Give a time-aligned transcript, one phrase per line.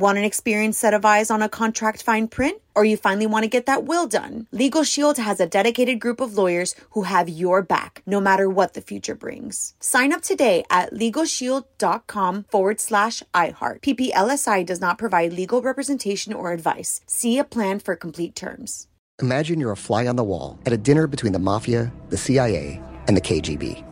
[0.00, 2.62] Want an experienced set of eyes on a contract fine print?
[2.74, 4.46] Or you finally want to get that will done?
[4.50, 8.72] Legal Shield has a dedicated group of lawyers who have your back, no matter what
[8.72, 9.74] the future brings.
[9.78, 13.82] Sign up today at LegalShield.com forward slash iHeart.
[13.82, 17.02] PPLSI does not provide legal representation or advice.
[17.06, 18.86] See a plan for complete terms.
[19.20, 22.80] Imagine you're a fly on the wall at a dinner between the mafia, the CIA,
[23.06, 23.84] and the KGB.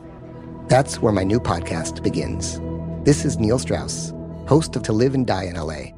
[0.70, 2.62] That's where my new podcast begins.
[3.04, 4.14] This is Neil Strauss,
[4.46, 5.97] host of To Live and Die in LA,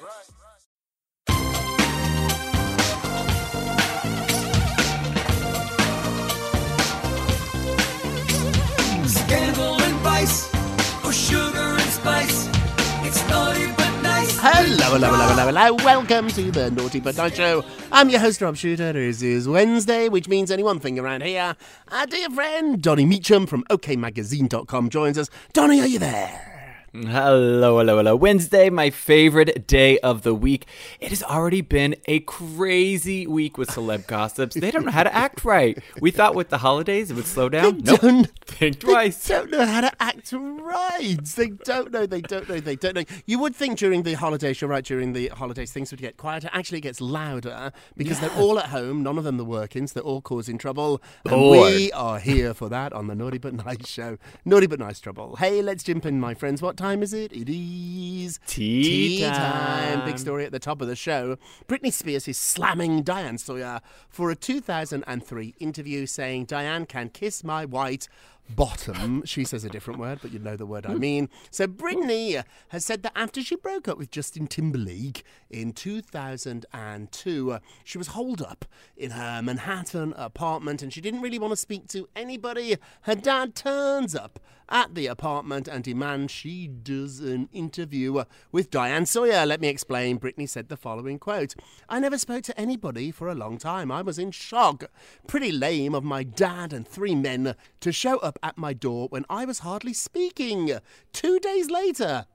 [14.63, 15.73] Hello, hello, hello, hello, hello.
[15.83, 17.65] Welcome to the Naughty But Nice Show.
[17.91, 18.93] I'm your host, Rob Shooter.
[18.93, 21.55] This is Wednesday, which means only one thing around here.
[21.87, 25.31] Our dear friend, Donny Meacham from OKMagazine.com joins us.
[25.53, 26.50] Donny, are you there?
[26.93, 28.17] Hello, hello, hello.
[28.17, 30.65] Wednesday, my favorite day of the week.
[30.99, 34.55] It has already been a crazy week with celeb gossips.
[34.57, 35.81] They don't know how to act right.
[36.01, 37.77] We thought with the holidays it would slow down.
[37.77, 38.01] They Nope.
[38.01, 39.25] don't- Think twice.
[39.25, 41.17] They don't know how to act right.
[41.37, 42.05] They don't know.
[42.05, 42.59] They don't know.
[42.59, 43.03] They don't know.
[43.25, 46.49] You would think during the holidays, you're right, during the holidays, things would get quieter.
[46.51, 49.01] Actually, it gets louder because they're all at home.
[49.01, 51.01] None of them are working, so they're all causing trouble.
[51.23, 54.17] And we are here for that on the Naughty But Nice Show.
[54.43, 55.37] Naughty But Nice Trouble.
[55.37, 56.61] Hey, let's jump in, my friends.
[56.61, 57.31] What time is it?
[57.31, 60.03] It is Tea time.
[60.03, 61.37] Big story at the top of the show.
[61.67, 67.65] Britney Spears is slamming Diane Sawyer for a 2003 interview saying, Diane can kiss my
[67.65, 68.07] white
[68.49, 69.23] bottom.
[69.25, 71.29] She says a different word, but you know the word I mean.
[71.51, 77.59] So Britney has said that after she broke up with Justin Timberlake in 2002, uh,
[77.83, 78.65] she was holed up
[78.97, 82.77] in her Manhattan apartment and she didn't really want to speak to anybody.
[83.01, 84.39] Her dad turns up
[84.71, 89.45] at the apartment and demands she does an interview with Diane Sawyer.
[89.45, 90.19] Let me explain.
[90.19, 91.53] Britney said the following quote
[91.89, 93.91] I never spoke to anybody for a long time.
[93.91, 94.85] I was in shock.
[95.27, 99.25] Pretty lame of my dad and three men to show up at my door when
[99.29, 100.79] I was hardly speaking.
[101.11, 102.25] Two days later,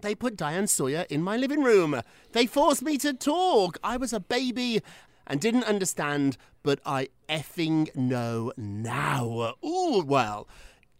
[0.00, 2.00] they put Diane Sawyer in my living room.
[2.32, 3.78] They forced me to talk.
[3.82, 4.80] I was a baby
[5.26, 9.54] and didn't understand, but I effing know now.
[9.64, 10.48] Ooh, well.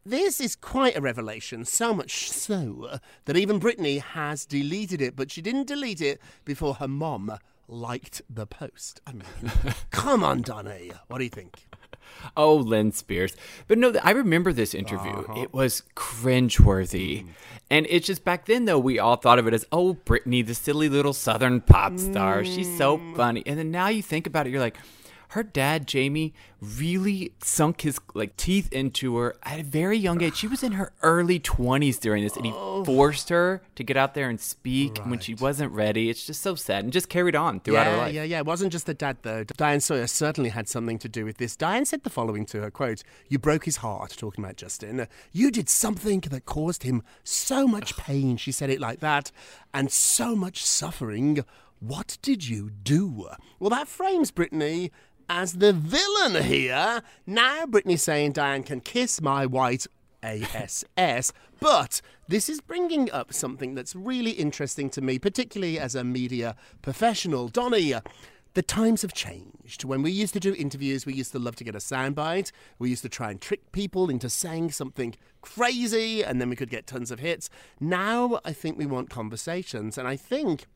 [0.04, 5.30] This is quite a revelation, so much so that even Britney has deleted it, but
[5.30, 9.00] she didn't delete it before her mom liked the post.
[9.06, 9.22] I mean,
[9.91, 10.91] come on, Donny.
[11.06, 11.68] What do you think?
[12.36, 13.36] Oh, Lynne Spears.
[13.68, 15.12] But no, I remember this interview.
[15.12, 15.41] Uh-huh.
[15.41, 17.22] It was cringeworthy.
[17.22, 17.28] Mm.
[17.71, 20.54] And it's just back then, though, we all thought of it as, oh, Britney, the
[20.54, 22.44] silly little southern pop star.
[22.44, 23.16] She's so Mm.
[23.16, 23.42] funny.
[23.47, 24.77] And then now you think about it, you're like,
[25.32, 30.36] her dad, Jamie, really sunk his like teeth into her at a very young age.
[30.36, 32.84] She was in her early 20s during this, and he Oh.
[32.84, 36.10] forced her to get out there and speak when she wasn't ready.
[36.10, 38.14] It's just so sad and just carried on throughout yeah, her life.
[38.14, 39.44] Yeah, yeah, It wasn't just the dad, though.
[39.44, 41.56] Diane Sawyer certainly had something to do with this.
[41.56, 45.06] Diane said the following to her quote, You broke his heart, talking about Justin.
[45.32, 48.36] You did something that caused him so much pain.
[48.36, 49.32] She said it like that,
[49.72, 51.44] and so much suffering.
[51.80, 53.28] What did you do?
[53.58, 54.92] Well, that frames Britney
[55.34, 57.00] as the villain here.
[57.26, 59.86] Now Britney's saying Diane can kiss my white
[60.22, 61.32] ASS.
[61.58, 66.54] But this is bringing up something that's really interesting to me, particularly as a media
[66.82, 67.48] professional.
[67.48, 67.94] Donny,
[68.52, 69.84] the times have changed.
[69.84, 72.52] When we used to do interviews, we used to love to get a soundbite.
[72.78, 76.68] We used to try and trick people into saying something crazy, and then we could
[76.68, 77.48] get tons of hits.
[77.80, 80.66] Now, I think we want conversations, and I think.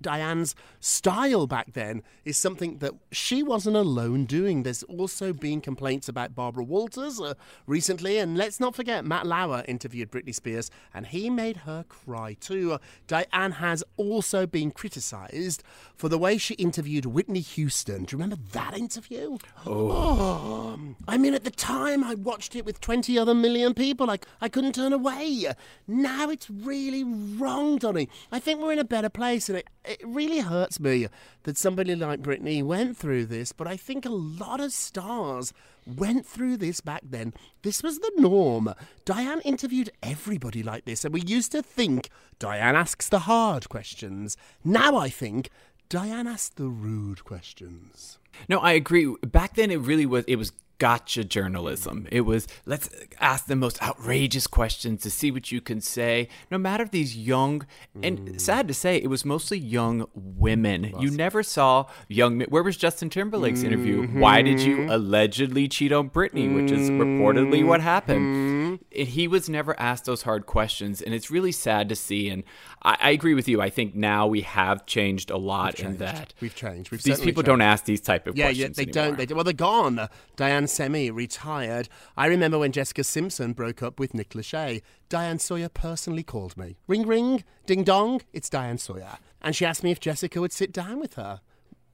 [0.00, 4.62] Diane's style back then is something that she wasn't alone doing.
[4.62, 7.34] There's also been complaints about Barbara Walters uh,
[7.66, 12.36] recently, and let's not forget Matt Lauer interviewed Britney Spears, and he made her cry
[12.40, 12.72] too.
[12.72, 15.62] Uh, Diane has also been criticised
[15.94, 18.04] for the way she interviewed Whitney Houston.
[18.04, 19.38] Do you remember that interview?
[19.66, 20.78] Oh.
[21.06, 24.10] I mean, at the time, I watched it with 20 other million people.
[24.10, 25.46] I, I couldn't turn away.
[25.86, 28.08] Now it's really wrong, Donny.
[28.30, 31.08] I think we're in a better place, and it, it really hurts me
[31.42, 35.52] that somebody like Britney went through this, but I think a lot of stars
[35.86, 37.34] went through this back then.
[37.62, 38.74] This was the norm.
[39.04, 44.36] Diane interviewed everybody like this, and we used to think Diane asks the hard questions.
[44.64, 45.50] Now I think
[45.88, 48.18] Diane asks the rude questions.
[48.48, 49.14] No, I agree.
[49.22, 50.24] Back then, it really was.
[50.26, 52.06] It was gotcha journalism.
[52.10, 52.88] It was let's
[53.20, 56.28] ask the most outrageous questions to see what you can say.
[56.50, 57.66] No matter these young
[58.02, 58.40] and mm.
[58.40, 60.94] sad to say, it was mostly young women.
[60.98, 62.38] You never saw young.
[62.38, 62.48] men.
[62.50, 64.06] Where was Justin Timberlake's interview?
[64.06, 64.90] Why did you mm-hmm.
[64.90, 66.54] allegedly cheat on Britney?
[66.54, 68.26] Which is reportedly what happened.
[68.26, 68.51] Mm-hmm.
[68.96, 72.28] And he was never asked those hard questions, and it's really sad to see.
[72.28, 72.44] And
[72.82, 73.60] I, I agree with you.
[73.60, 76.90] I think now we have changed a lot in that We've changed.
[76.90, 77.46] We've these people changed.
[77.46, 78.78] don't ask these type of Yeah, questions.
[78.78, 79.08] yeah, they anymore.
[79.08, 79.16] don't.
[79.18, 79.34] They do.
[79.34, 80.08] Well, they're gone.
[80.36, 81.88] Diane Semi retired.
[82.16, 84.82] I remember when Jessica Simpson broke up with Nick Lachey.
[85.08, 86.76] Diane Sawyer personally called me.
[86.86, 88.20] Ring, ring, ding dong.
[88.32, 91.40] It's Diane Sawyer, and she asked me if Jessica would sit down with her.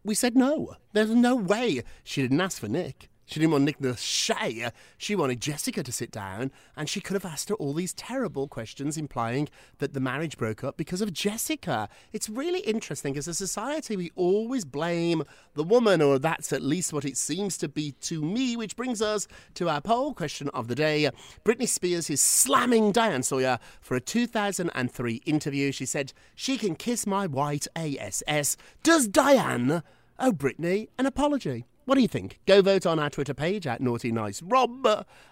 [0.04, 0.76] We said no.
[0.92, 1.82] There's no way.
[2.04, 3.08] She didn't ask for Nick.
[3.28, 4.72] She didn't want Nick Lachey.
[4.96, 8.48] She wanted Jessica to sit down, and she could have asked her all these terrible
[8.48, 11.90] questions, implying that the marriage broke up because of Jessica.
[12.10, 13.18] It's really interesting.
[13.18, 17.58] As a society, we always blame the woman, or that's at least what it seems
[17.58, 21.10] to be to me, which brings us to our poll question of the day.
[21.44, 25.70] Britney Spears is slamming Diane Sawyer for a 2003 interview.
[25.70, 28.56] She said, She can kiss my white ASS.
[28.82, 29.82] Does Diane
[30.18, 31.66] owe Britney an apology?
[31.88, 32.38] What do you think?
[32.44, 34.86] Go vote on our Twitter page at Naughty Nice Rob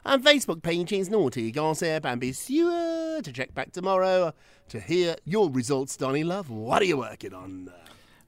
[0.06, 4.32] and Facebook page is Naughty Gossip and be sure to check back tomorrow
[4.70, 6.48] to hear your results, Donny Love.
[6.48, 7.70] What are you working on?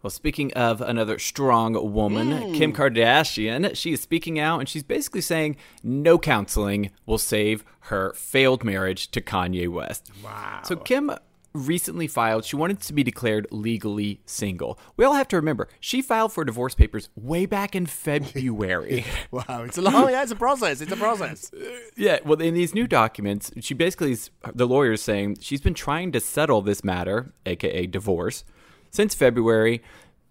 [0.03, 2.53] Well, speaking of another strong woman, hmm.
[2.53, 8.13] Kim Kardashian, she is speaking out and she's basically saying no counseling will save her
[8.13, 10.11] failed marriage to Kanye West.
[10.23, 10.61] Wow.
[10.65, 11.13] So Kim
[11.55, 14.79] recently filed she wanted to be declared legally single.
[14.97, 19.05] We all have to remember she filed for divorce papers way back in February.
[19.31, 20.81] Wow, it's a long, yeah, it's a process.
[20.81, 21.51] It's a process.
[21.97, 25.75] Yeah, well, in these new documents, she basically is the lawyer is saying she's been
[25.75, 28.45] trying to settle this matter, aka divorce,
[28.91, 29.83] since February,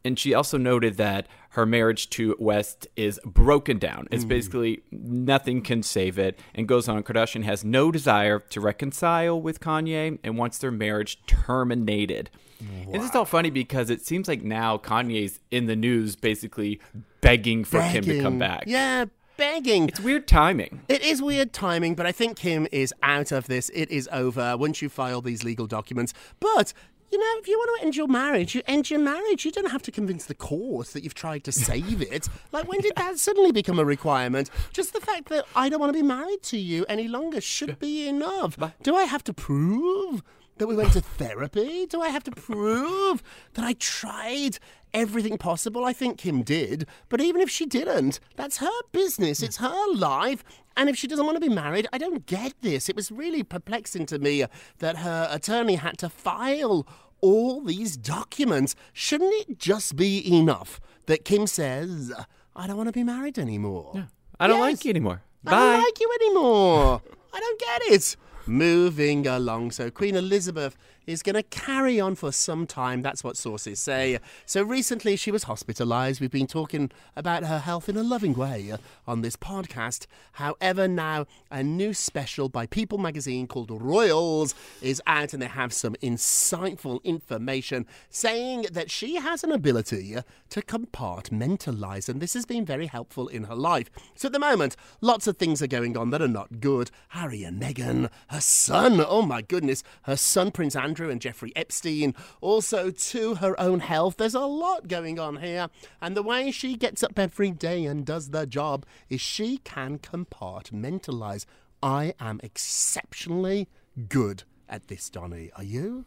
[0.08, 4.08] and she also noted that her marriage to West is broken down.
[4.10, 4.30] It's mm.
[4.30, 7.04] basically nothing can save it, and goes on.
[7.04, 12.30] Kardashian has no desire to reconcile with Kanye and wants their marriage terminated.
[12.60, 16.80] And this is all funny because it seems like now Kanye's in the news, basically
[17.22, 18.64] begging for Kim to come back.
[18.66, 19.06] Yeah,
[19.38, 19.88] begging.
[19.88, 20.82] It's weird timing.
[20.88, 23.70] It is weird timing, but I think Kim is out of this.
[23.70, 26.14] It is over once you file these legal documents.
[26.40, 26.74] But
[27.12, 29.46] you know, if you want to end your marriage, you end your marriage.
[29.46, 32.28] You don't have to convince the court that you've tried to save it.
[32.52, 34.50] Like, when did that suddenly become a requirement?
[34.74, 37.80] Just the fact that I don't want to be married to you any longer should
[37.80, 38.58] be enough.
[38.84, 40.22] Do I have to prove
[40.58, 41.86] that we went to therapy?
[41.86, 43.24] Do I have to prove
[43.54, 44.60] that I tried
[44.94, 45.86] everything possible?
[45.86, 46.88] I think Kim did.
[47.10, 49.42] But even if she didn't, that's her business.
[49.44, 50.44] It's her life.
[50.76, 52.88] And if she doesn't want to be married, I don't get this.
[52.90, 54.46] It was really perplexing to me
[54.80, 56.88] that her attorney had to file
[57.22, 58.76] all these documents.
[58.94, 62.14] Shouldn't it just be enough that Kim says,
[62.56, 64.08] I don't want to be married anymore?
[64.40, 64.72] I don't Yes.
[64.78, 65.22] like you anymore.
[65.48, 67.02] I don't like you anymore.
[67.34, 68.16] I don't get it.
[68.46, 69.72] Moving along.
[69.72, 73.02] So, Queen Elizabeth is going to carry on for some time.
[73.02, 74.20] That's what sources say.
[74.46, 76.20] So, recently she was hospitalized.
[76.20, 80.06] We've been talking about her health in a loving way uh, on this podcast.
[80.34, 85.72] However, now a new special by People magazine called Royals is out, and they have
[85.72, 92.46] some insightful information saying that she has an ability uh, to compartmentalize, and this has
[92.46, 93.90] been very helpful in her life.
[94.16, 96.92] So, at the moment, lots of things are going on that are not good.
[97.10, 102.16] Harry and Meghan, her son, oh my goodness, her son Prince Andrew and Jeffrey Epstein,
[102.42, 104.18] also to her own health.
[104.18, 105.70] There's a lot going on here,
[106.02, 110.00] and the way she gets up every day and does the job is she can
[110.00, 111.46] compartmentalize.
[111.82, 113.68] I am exceptionally
[114.10, 115.52] good at this, Donny.
[115.56, 116.06] Are you?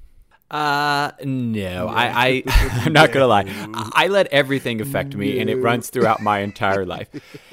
[0.50, 2.42] Uh, no, I, I,
[2.84, 3.44] I'm not gonna lie.
[3.92, 7.08] I let everything affect me, and it runs throughout my entire life.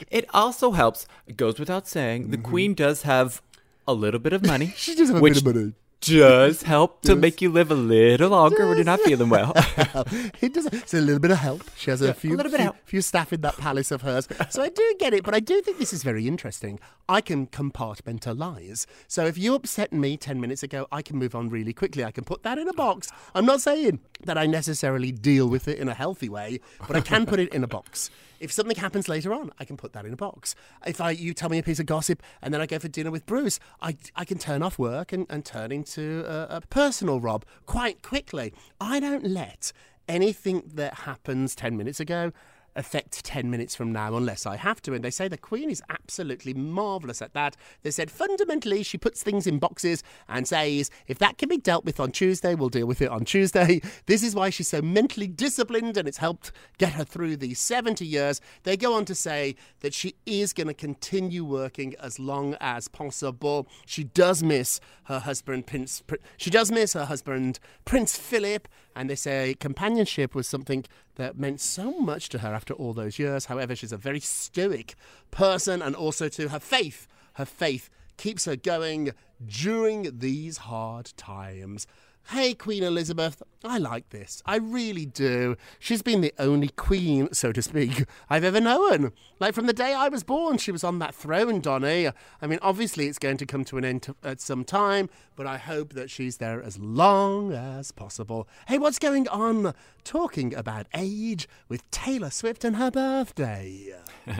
[0.09, 1.05] It also helps.
[1.35, 2.31] Goes without saying.
[2.31, 3.41] The queen does have
[3.87, 4.73] a little bit of money.
[4.75, 5.73] She does have a bit of money.
[6.01, 9.51] Does help to make you live a little longer when you're not feeling well.
[9.55, 10.67] it does.
[10.67, 11.63] It's a little bit of help.
[11.75, 12.75] She has a few, little bit of few, help.
[12.85, 14.27] few staff in that palace of hers.
[14.49, 16.79] So I do get it, but I do think this is very interesting.
[17.09, 18.85] I can compartmentalize.
[19.07, 22.05] So if you upset me 10 minutes ago, I can move on really quickly.
[22.05, 23.09] I can put that in a box.
[23.33, 27.01] I'm not saying that I necessarily deal with it in a healthy way, but I
[27.01, 28.11] can put it in a box.
[28.39, 30.55] If something happens later on, I can put that in a box.
[30.85, 33.11] If I you tell me a piece of gossip and then I go for dinner
[33.11, 37.19] with Bruce, I, I can turn off work and, and turn into a, a personal
[37.19, 38.53] Rob quite quickly.
[38.79, 39.71] I don't let
[40.07, 42.31] anything that happens 10 minutes ago
[42.77, 44.93] affect 10 minutes from now unless I have to.
[44.93, 47.57] And they say the Queen is absolutely marvellous at that.
[47.83, 51.85] They said fundamentally she puts things in boxes and says, if that can be dealt
[51.85, 53.81] with on Tuesday, we'll deal with it on Tuesday.
[54.05, 58.05] This is why she's so mentally disciplined and it's helped get her through these 70
[58.05, 58.39] years.
[58.63, 62.87] They go on to say that she is going to continue working as long as
[62.87, 63.67] possible.
[63.85, 66.01] She does miss her husband, Prince.
[66.01, 68.67] Pr- She does miss her husband, Prince Philip.
[68.97, 70.83] And they say companionship was something
[71.15, 73.45] that meant so much to her after all those years.
[73.45, 74.95] However, she's a very stoic
[75.29, 77.07] person, and also to her faith.
[77.33, 79.11] Her faith keeps her going
[79.45, 81.85] during these hard times.
[82.31, 84.43] Hey, Queen Elizabeth, I like this.
[84.45, 85.55] I really do.
[85.79, 89.13] She's been the only queen, so to speak, I've ever known.
[89.39, 92.09] Like from the day I was born, she was on that throne, Donny.
[92.41, 95.55] I mean, obviously, it's going to come to an end at some time, but I
[95.57, 98.49] hope that she's there as long as possible.
[98.67, 99.73] Hey, what's going on?
[100.03, 103.93] Talking about age with Taylor Swift and her birthday.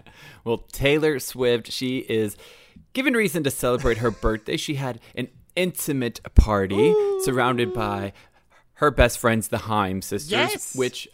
[0.43, 2.35] Well, Taylor Swift, she is
[2.91, 4.57] given reason to celebrate her birthday.
[4.57, 8.13] She had an intimate party surrounded by
[8.75, 10.75] her best friends, the Haim sisters, Yes!
[10.75, 11.07] which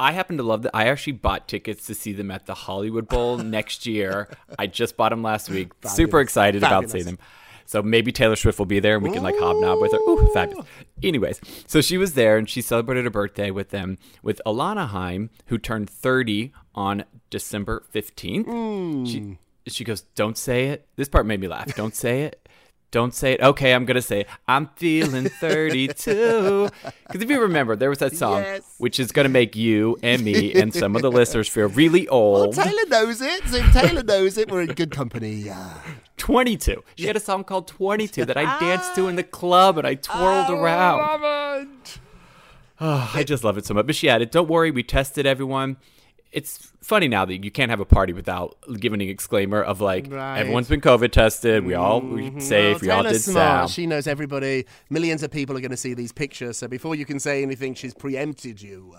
[0.00, 0.62] I happen to love.
[0.62, 4.28] That I actually bought tickets to see them at the Hollywood Bowl next year.
[4.58, 5.72] I just bought them last week.
[5.84, 7.18] Super excited about seeing them.
[7.66, 9.98] So maybe Taylor Swift will be there and we can like hobnob with her.
[9.98, 10.66] Ooh, fabulous.
[11.04, 15.30] Anyways, so she was there and she celebrated her birthday with them with Alana Haim,
[15.46, 19.06] who turned 30 on December 15th.
[19.06, 19.38] She,
[19.70, 20.88] she goes, Don't say it.
[20.96, 21.72] This part made me laugh.
[21.76, 22.48] Don't say it.
[22.90, 23.40] Don't say it.
[23.40, 24.26] Okay, I'm going to say it.
[24.48, 26.68] I'm feeling 32.
[27.06, 28.74] Because if you remember, there was that song, Yes.
[28.78, 32.08] which is going to make you and me and some of the listeners feel really
[32.10, 32.54] Well, old.
[32.54, 33.46] Taylor knows it.
[33.46, 35.34] So if Taylor knows it, we're in good company.
[35.34, 35.78] Yeah.
[36.16, 36.82] 22.
[36.96, 38.58] She had a song called 22 that I ah.
[38.58, 41.68] danced to in the club and I twirled oh, around.
[42.80, 43.86] Oh, I just love it so much.
[43.86, 45.76] But she added, Don't worry, we tested everyone.
[46.32, 50.06] It's funny now that you can't have a party without giving an exclaimer of like,
[50.08, 50.38] Right.
[50.38, 51.64] everyone's been COVID tested.
[51.64, 52.38] We all we mm-hmm.
[52.38, 52.76] safe.
[52.76, 53.34] Well, we all did smart.
[53.34, 53.70] sound.
[53.70, 54.66] She knows everybody.
[54.90, 56.56] Millions of people are going to see these pictures.
[56.56, 58.94] So before you can say anything, she's preempted you.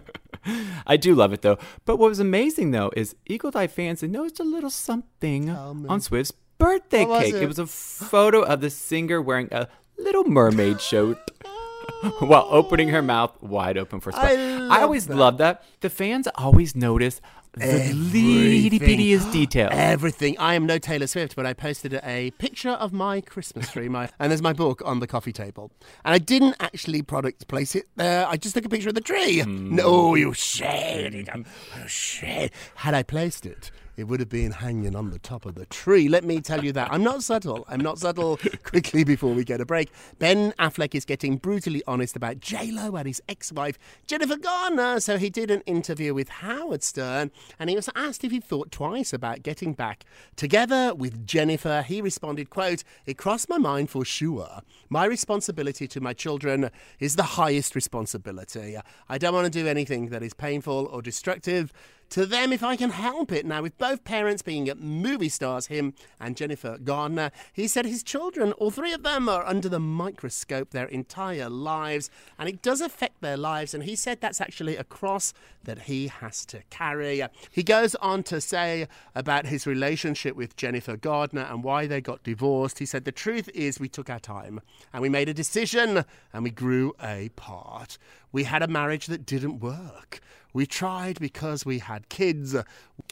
[0.86, 1.58] I do love it though.
[1.84, 6.00] But what was amazing though is Eagle Eye fans they noticed a little something on
[6.00, 7.34] Swift's birthday What cake.
[7.34, 7.42] it?
[7.42, 7.46] It?
[7.46, 11.18] was a photo of the singer wearing a little mermaid shirt.
[12.20, 15.64] While opening her mouth wide open for a I love I always love that.
[15.80, 17.20] The fans always notice
[17.54, 18.78] the Everything.
[18.80, 19.70] bittiest details.
[19.74, 20.36] Everything.
[20.38, 24.08] I am no Taylor Swift, but I posted a picture of my Christmas tree, my
[24.18, 25.72] and there's my book on the coffee table.
[26.04, 28.26] And I didn't actually product place it there.
[28.26, 29.40] I just took a picture of the tree.
[29.40, 29.74] Hmm.
[29.74, 31.46] No, you shady, dumb-
[31.80, 32.52] you shady.
[32.76, 36.08] Had I placed it, it would have been hanging on the top of the tree.
[36.08, 36.92] Let me tell you that.
[36.92, 37.64] I'm not subtle.
[37.68, 38.38] I'm not subtle.
[38.62, 39.90] Quickly before we get a break,
[40.20, 43.76] Ben Affleck is getting brutally honest about J Lo and his ex-wife
[44.06, 45.00] Jennifer Garner.
[45.00, 48.70] So he did an interview with Howard Stern, and he was asked if he thought
[48.70, 50.04] twice about getting back
[50.36, 51.82] together with Jennifer.
[51.82, 54.60] He responded, "quote It crossed my mind for sure.
[54.88, 58.76] My responsibility to my children is the highest responsibility.
[59.08, 61.72] I don't want to do anything that is painful or destructive."
[62.10, 63.44] To them if I can help it.
[63.44, 68.52] Now, with both parents being movie stars, him and Jennifer Gardner, he said his children,
[68.52, 73.20] all three of them, are under the microscope their entire lives, and it does affect
[73.20, 73.74] their lives.
[73.74, 75.34] And he said that's actually a cross
[75.64, 77.22] that he has to carry.
[77.50, 82.22] He goes on to say about his relationship with Jennifer Gardner and why they got
[82.22, 82.78] divorced.
[82.78, 84.60] He said, The truth is, we took our time
[84.92, 87.98] and we made a decision and we grew apart.
[88.32, 90.20] We had a marriage that didn't work.
[90.52, 92.56] We tried because we had kids.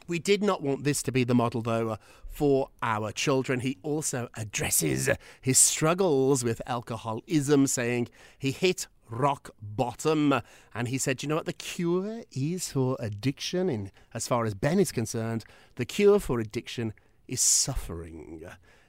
[0.07, 3.61] We did not want this to be the model, though, for our children.
[3.61, 5.09] He also addresses
[5.41, 10.35] his struggles with alcoholism, saying he hit rock bottom
[10.75, 14.53] and he said you know what the cure is for addiction in as far as
[14.53, 15.45] ben is concerned
[15.77, 16.93] the cure for addiction
[17.29, 18.43] is suffering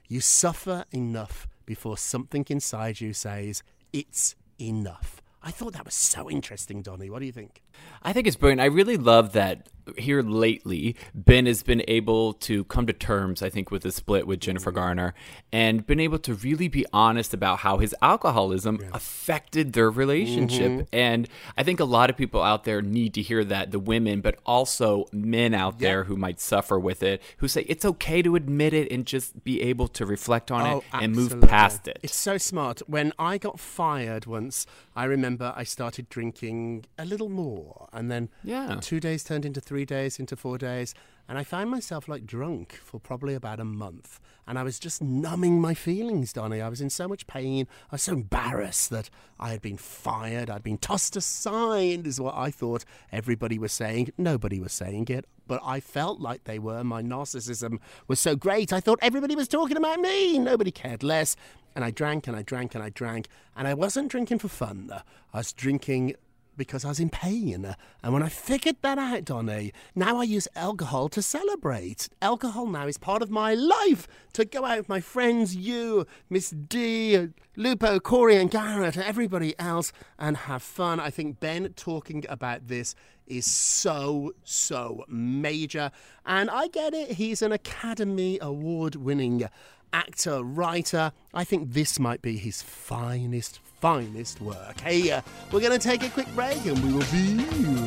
[0.08, 3.62] You suffer enough before something inside you says,
[3.92, 5.20] it's enough.
[5.42, 7.10] I thought that was so interesting, Donny.
[7.10, 7.62] What do you think?
[8.02, 8.60] I think it's brilliant.
[8.60, 13.48] I really love that here lately, Ben has been able to come to terms, I
[13.48, 15.14] think, with the split with Jennifer Garner
[15.52, 18.88] and been able to really be honest about how his alcoholism yeah.
[18.92, 20.70] affected their relationship.
[20.70, 20.82] Mm-hmm.
[20.92, 24.20] And I think a lot of people out there need to hear that the women,
[24.20, 25.88] but also men out yeah.
[25.88, 29.44] there who might suffer with it, who say it's okay to admit it and just
[29.44, 31.38] be able to reflect on oh, it and absolutely.
[31.38, 31.98] move past it.
[32.02, 32.80] It's so smart.
[32.86, 37.67] When I got fired once, I remember I started drinking a little more.
[37.92, 38.78] And then yeah.
[38.80, 40.94] two days turned into three days, into four days.
[41.28, 44.18] And I found myself like drunk for probably about a month.
[44.46, 46.62] And I was just numbing my feelings, Donny.
[46.62, 47.66] I was in so much pain.
[47.90, 50.48] I was so embarrassed that I had been fired.
[50.48, 54.10] I'd been tossed aside, is what I thought everybody was saying.
[54.16, 56.82] Nobody was saying it, but I felt like they were.
[56.82, 58.72] My narcissism was so great.
[58.72, 60.38] I thought everybody was talking about me.
[60.38, 61.36] Nobody cared less.
[61.76, 63.28] And I drank and I drank and I drank.
[63.54, 64.86] And I wasn't drinking for fun.
[64.86, 65.02] though.
[65.34, 66.14] I was drinking
[66.58, 67.74] because I was in pain.
[68.02, 72.10] And when I figured that out, Donny, now I use alcohol to celebrate.
[72.20, 76.50] Alcohol now is part of my life to go out with my friends, you, Miss
[76.50, 81.00] D, Lupo, Corey, and Garrett, and everybody else, and have fun.
[81.00, 82.94] I think Ben talking about this
[83.26, 85.90] is so, so major.
[86.26, 89.48] And I get it, he's an Academy Award winning
[89.92, 91.12] actor, writer.
[91.32, 94.80] I think this might be his finest finest work.
[94.80, 95.20] Hey, uh,
[95.52, 97.34] we're going to take a quick break and we will be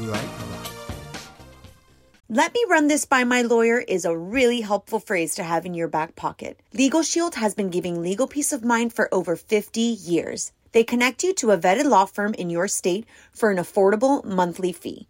[0.08, 0.72] right back.
[2.30, 5.74] Let me run this by my lawyer is a really helpful phrase to have in
[5.74, 6.62] your back pocket.
[6.74, 10.54] Legal Shield has been giving legal peace of mind for over 50 years.
[10.72, 14.72] They connect you to a vetted law firm in your state for an affordable monthly
[14.72, 15.10] fee.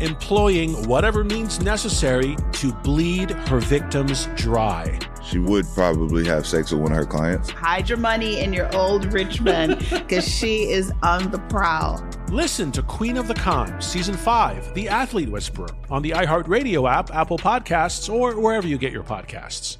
[0.00, 4.98] employing whatever means necessary to bleed her victims dry.
[5.24, 7.50] she would probably have sex with one of her clients.
[7.50, 12.04] Hide your money in your old rich man because she is on the prowl.
[12.30, 17.14] Listen to Queen of the Con, Season 5, The Athlete Whisperer, on the iHeartRadio app,
[17.14, 19.76] Apple Podcasts, or wherever you get your podcasts.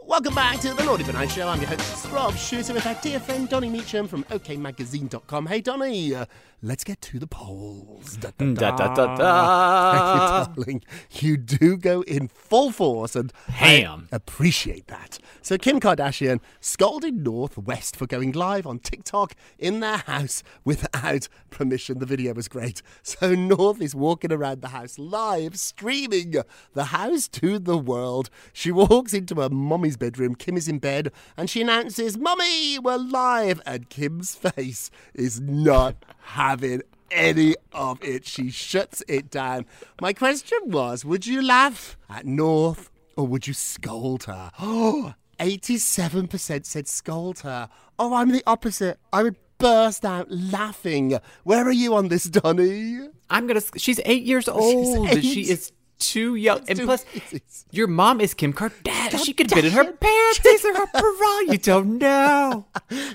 [0.00, 1.46] Welcome back to the Naughty but Nice Show.
[1.48, 5.44] I'm your host, Rob Shooter, with our dear friend Donny Meacham from OKMagazine.com.
[5.46, 6.24] Hey, Donny, uh,
[6.62, 8.16] let's get to the polls.
[8.16, 9.92] Da hmm, da Da, da, da, da.
[9.92, 10.82] Thank you, darling.
[11.12, 14.08] You do go in full force, and Ham.
[14.12, 15.18] I appreciate that.
[15.42, 21.28] So, Kim Kardashian scolded North West for going live on TikTok in their house without
[21.50, 21.98] permission.
[21.98, 22.82] The video was great.
[23.02, 26.34] So, North is walking around the house live, streaming
[26.74, 28.30] the house to the world.
[28.52, 30.34] She walks into her mommy's bedroom.
[30.34, 33.62] Kim is in bed, and she announces, Mummy, we're live.
[33.64, 35.96] And Kim's face is not
[36.48, 36.80] having
[37.10, 38.24] any of it.
[38.24, 39.66] She shuts it down.
[40.00, 44.50] My question was would you laugh at North or would you scold her?
[44.60, 47.68] Oh, 87% said scold her.
[47.98, 48.98] Oh, I'm the opposite.
[49.12, 51.18] I would burst out laughing.
[51.44, 53.08] Where are you on this, Donny?
[53.30, 53.60] I'm gonna.
[53.76, 55.10] She's eight years old.
[55.10, 55.22] eight.
[55.22, 57.04] She is too young, and too plus,
[57.70, 59.24] your mom is Kim Kardashian.
[59.24, 60.38] She could fit in her pants.
[60.40, 61.40] These are her bra.
[61.52, 62.66] You don't know.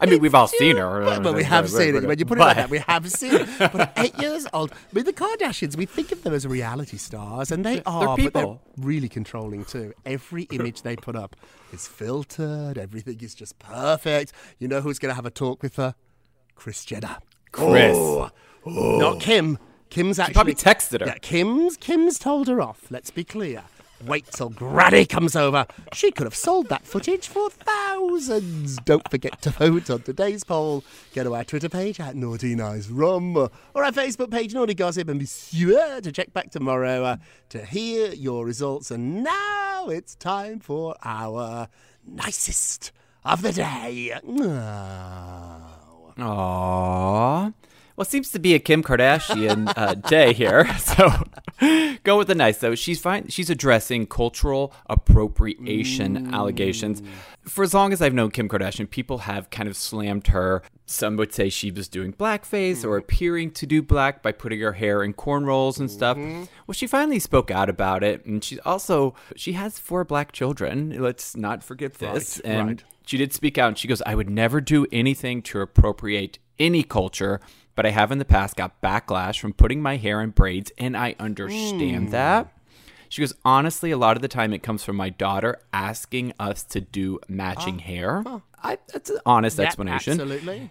[0.02, 1.02] I mean, we've all seen her.
[1.02, 2.04] Well, we have seen it.
[2.04, 3.50] When you put it like that, we have seen it.
[3.60, 6.98] But at eight years old, I mean, the Kardashians, we think of them as reality
[6.98, 8.42] stars, and they are, but people.
[8.76, 9.94] they're really controlling too.
[10.06, 11.36] Every image they put up
[11.72, 12.78] is filtered.
[12.78, 14.34] Everything is just perfect.
[14.60, 15.96] You know who's going to have a talk with her?
[16.56, 17.18] Kris Jenner.
[17.52, 17.96] Kris.
[17.96, 18.30] Oh,
[18.66, 19.58] not Kim.
[19.94, 21.06] Kim's actually probably texted her.
[21.06, 22.88] Yeah, Kim's Kim's told her off.
[22.90, 23.64] Let's be clear.
[24.04, 25.68] Wait till Granny comes over.
[25.94, 28.78] She could have sold that footage for thousands.
[28.78, 30.84] Don't forget to vote on today's poll.
[31.14, 35.08] Go to our Twitter page at Naughty Nice Rob or our Facebook page Naughty Gossip
[35.10, 37.18] and be sure to check back tomorrow uh,
[37.50, 38.90] to hear your results.
[38.90, 41.70] And now it's time for our
[42.04, 42.92] nicest
[43.24, 44.20] of the day.
[44.28, 46.14] Oh.
[46.18, 47.54] Aww.
[47.96, 50.70] Well, it seems to be a Kim Kardashian uh, day here.
[50.84, 51.10] So
[52.04, 52.76] go with the nice though.
[52.76, 53.28] She's fine.
[53.30, 57.02] She's addressing cultural appropriation allegations.
[57.44, 60.62] For as long as I've known Kim Kardashian, people have kind of slammed her.
[60.86, 64.74] Some would say she was doing blackface or appearing to do black by putting her
[64.74, 66.18] hair in cornrows and stuff.
[66.18, 71.02] Well, she finally spoke out about it, and she also she has four black children.
[71.02, 72.42] Let's not forget this.
[72.44, 72.84] Right, and right.
[73.06, 76.84] she did speak out and she goes, I would never do anything to appropriate any
[76.84, 77.40] culture,
[77.76, 80.96] but I have in the past got backlash from putting my hair in braids, and
[80.98, 82.12] I understand Hmm.
[82.12, 82.54] that.
[83.10, 86.64] She goes, honestly, a lot of the time it comes from my daughter asking us
[86.64, 88.24] to do matching hair.
[88.64, 90.14] I, that's an honest Yeah, explanation.
[90.14, 90.70] Absolutely.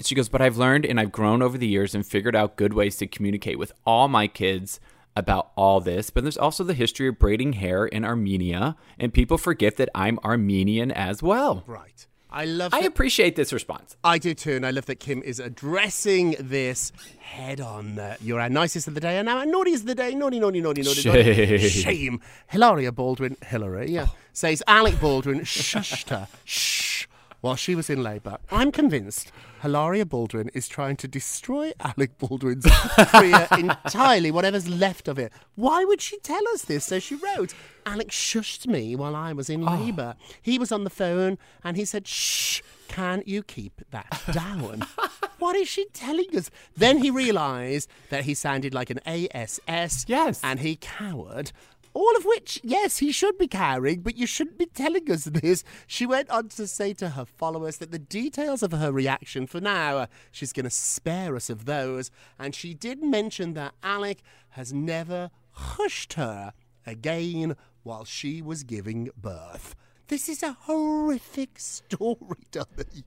[0.00, 2.74] She goes, but I've learned and I've grown over the years and figured out good
[2.74, 4.78] ways to communicate with all my kids
[5.16, 6.10] about all this.
[6.10, 10.18] But there's also the history of braiding hair in Armenia, and people forget that I'm
[10.22, 11.64] Armenian as well.
[11.66, 12.06] Right.
[12.32, 12.72] I love.
[12.72, 13.96] I that- appreciate this response.
[14.04, 17.98] I do too, and I love that Kim is addressing this head on.
[17.98, 20.14] Uh, you're our nicest of the day, and now our naughtiest of the day.
[20.14, 21.58] Naughty, naughty, naughty, naughty, naughty.
[21.58, 21.68] Shame.
[21.68, 22.20] Shame.
[22.48, 27.06] Hilaria Baldwin, Hillary, yeah, says Alec Baldwin shushed her, shh,
[27.40, 28.38] while she was in labour.
[28.50, 35.18] I'm convinced Hilaria Baldwin is trying to destroy Alec Baldwin's career entirely, whatever's left of
[35.18, 35.32] it.
[35.54, 36.84] Why would she tell us this?
[36.84, 37.54] So she wrote,
[37.86, 39.76] Alec shushed me while I was in oh.
[39.76, 40.14] labour.
[40.40, 44.84] He was on the phone and he said, shh, can you keep that down?
[45.38, 46.50] what is she telling us?
[46.76, 50.04] Then he realised that he sounded like an ASS.
[50.08, 50.40] Yes.
[50.42, 51.52] And he cowered.
[51.92, 55.64] All of which, yes, he should be cowering, but you shouldn't be telling us this.
[55.86, 59.60] She went on to say to her followers that the details of her reaction, for
[59.60, 62.10] now, uh, she's going to spare us of those.
[62.38, 64.18] And she did mention that Alec
[64.50, 66.52] has never hushed her
[66.86, 69.74] again while she was giving birth.
[70.08, 72.16] This is a horrific story,
[72.52, 73.04] Dolly.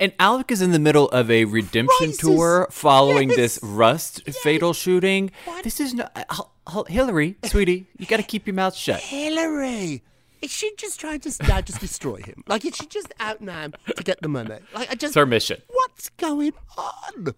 [0.00, 2.18] And Alec is in the middle of a redemption Crisis.
[2.18, 3.36] tour following Yes.
[3.36, 5.32] this Rust fatal shooting.
[5.64, 6.46] This is not uh, H- H-
[6.88, 7.86] Hillary, sweetie.
[7.98, 9.00] You got to keep your mouth shut.
[9.00, 10.02] Hillary.
[10.40, 12.44] Is she just trying to now just destroy him?
[12.46, 14.58] Like, is she just out now to get the money?
[14.72, 15.04] Like, I just.
[15.10, 15.60] It's her mission.
[15.68, 17.34] What's going on?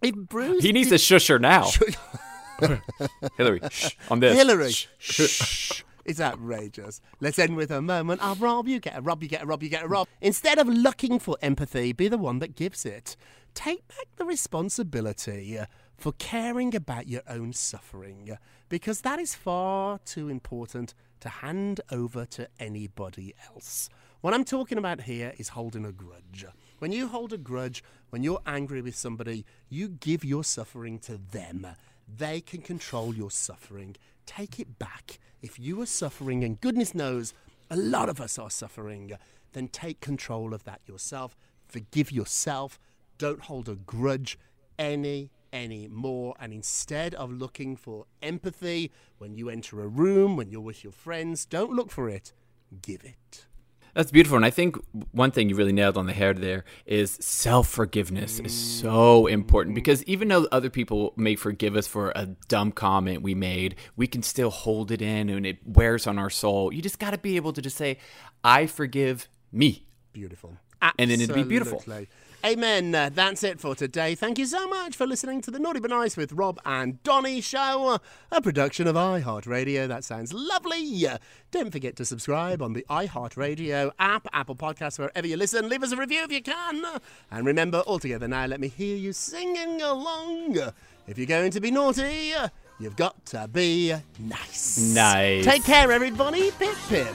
[0.00, 0.62] If Bruce.
[0.62, 1.68] He needs did- to shush her now.
[3.36, 4.36] Hillary, shh, on this.
[4.36, 4.72] Hillary.
[4.72, 4.86] Shh.
[4.98, 5.82] Shh.
[6.04, 7.00] It's outrageous.
[7.20, 9.62] Let's end with a moment of Rob, you get a Rob, you get a Rob,
[9.62, 10.08] you get a Rob.
[10.22, 13.14] Instead of looking for empathy, be the one that gives it.
[13.54, 15.66] Take back the responsibility uh,
[15.98, 22.24] for caring about your own suffering, because that is far too important to hand over
[22.24, 23.90] to anybody else.
[24.20, 26.46] What I'm talking about here is holding a grudge.
[26.78, 31.18] When you hold a grudge, when you're angry with somebody, you give your suffering to
[31.18, 31.66] them.
[32.08, 33.96] They can control your suffering.
[34.24, 37.32] Take it back If you are suffering, and goodness knows
[37.70, 39.12] a lot of us are suffering,
[39.52, 41.36] then take control of that yourself.
[41.66, 42.80] Forgive yourself.
[43.18, 44.38] Don't hold a grudge
[44.78, 46.34] any anymore.
[46.40, 50.92] And instead of looking for empathy when you enter a room, when you're with your
[50.92, 52.32] friends, don't look for it.
[52.82, 53.46] Give it.
[53.94, 54.36] That's beautiful.
[54.36, 54.76] And I think
[55.10, 59.74] one thing you really nailed on the head there is self forgiveness is so important
[59.74, 64.06] because even though other people may forgive us for a dumb comment we made, we
[64.06, 66.72] can still hold it in and it wears on our soul.
[66.72, 67.98] You just got to be able to just say,
[68.44, 69.86] I forgive me.
[70.12, 70.56] Beautiful.
[70.80, 71.82] And then it'd be beautiful.
[72.48, 72.94] Amen.
[72.94, 74.14] Uh, that's it for today.
[74.14, 77.42] Thank you so much for listening to the Naughty But Nice with Rob and Donny
[77.42, 77.98] show, uh,
[78.32, 79.86] a production of iHeartRadio.
[79.86, 81.06] That sounds lovely.
[81.06, 81.18] Uh,
[81.50, 85.68] Don't forget to subscribe on the iHeartRadio app, Apple Podcasts, wherever you listen.
[85.68, 86.82] Leave us a review if you can.
[87.30, 90.56] And remember, all together now, let me hear you singing along.
[91.06, 92.32] If you're going to be naughty,
[92.80, 94.78] you've got to be nice.
[94.94, 95.44] Nice.
[95.44, 96.50] Take care, everybody.
[96.52, 97.14] Pip pip.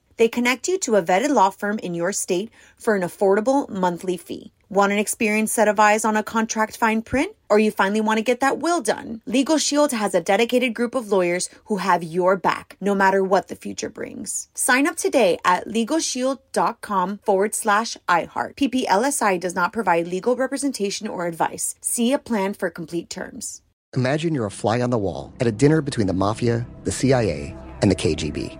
[0.21, 4.17] They connect you to a vetted law firm in your state for an affordable monthly
[4.17, 4.51] fee.
[4.69, 7.35] Want an experienced set of eyes on a contract fine print?
[7.49, 9.23] Or you finally want to get that will done?
[9.25, 13.47] Legal Shield has a dedicated group of lawyers who have your back, no matter what
[13.47, 14.47] the future brings.
[14.53, 18.57] Sign up today at LegalShield.com forward slash iHeart.
[18.57, 21.73] PPLSI does not provide legal representation or advice.
[21.81, 23.63] See a plan for complete terms.
[23.97, 27.57] Imagine you're a fly on the wall at a dinner between the mafia, the CIA,
[27.81, 28.59] and the KGB.